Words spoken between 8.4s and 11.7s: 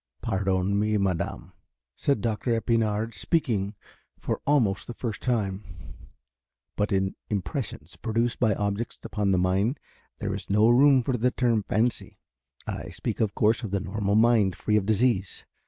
objects upon the mind there is no room for the term